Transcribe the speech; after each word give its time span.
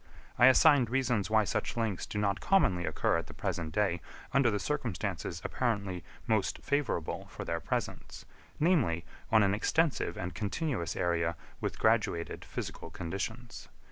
I 0.39 0.47
assigned 0.47 0.89
reasons 0.89 1.29
why 1.29 1.43
such 1.43 1.77
links 1.77 2.07
do 2.07 2.17
not 2.17 2.39
commonly 2.41 2.87
occur 2.87 3.17
at 3.19 3.27
the 3.27 3.35
present 3.35 3.71
day 3.71 4.01
under 4.33 4.49
the 4.49 4.57
circumstances 4.57 5.41
apparently 5.45 6.03
most 6.25 6.57
favourable 6.63 7.27
for 7.27 7.45
their 7.45 7.59
presence, 7.59 8.25
namely, 8.59 9.05
on 9.31 9.43
an 9.43 9.53
extensive 9.53 10.17
and 10.17 10.33
continuous 10.33 10.95
area 10.95 11.35
with 11.59 11.77
graduated 11.77 12.43
physical 12.43 12.89
conditions. 12.89 13.69